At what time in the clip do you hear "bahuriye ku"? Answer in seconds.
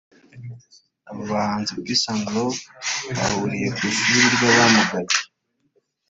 3.17-3.81